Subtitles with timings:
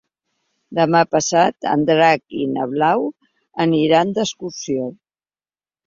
[0.79, 3.07] Demà passat en Drac i na Blau
[3.71, 4.93] aniran d'excursió.